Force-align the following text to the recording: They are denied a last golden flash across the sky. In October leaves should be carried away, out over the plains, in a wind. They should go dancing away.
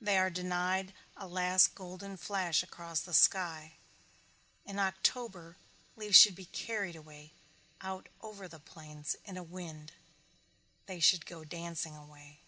They 0.00 0.18
are 0.18 0.28
denied 0.28 0.92
a 1.16 1.28
last 1.28 1.76
golden 1.76 2.16
flash 2.16 2.64
across 2.64 2.98
the 3.00 3.14
sky. 3.14 3.74
In 4.66 4.80
October 4.80 5.56
leaves 5.94 6.16
should 6.16 6.34
be 6.34 6.46
carried 6.46 6.96
away, 6.96 7.30
out 7.80 8.08
over 8.20 8.48
the 8.48 8.58
plains, 8.58 9.14
in 9.24 9.36
a 9.36 9.44
wind. 9.44 9.92
They 10.86 10.98
should 10.98 11.26
go 11.26 11.44
dancing 11.44 11.94
away. 11.94 12.40